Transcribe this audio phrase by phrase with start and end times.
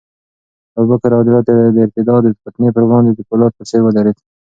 [0.79, 1.27] ابوبکر رض
[1.75, 4.17] د ارتداد د فتنې پر وړاندې د فولاد په څېر ودرېد.